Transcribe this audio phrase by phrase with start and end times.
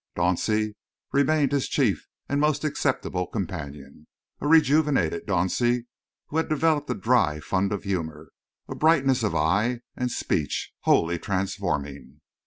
[0.15, 0.73] Dauncey
[1.11, 4.07] remained his chief and most acceptable companion,
[4.39, 5.85] a rejuvenated Dauncey,
[6.29, 8.31] who had developed a dry fund of humour,
[8.67, 12.21] a brightness of eye and speech wholly transforming.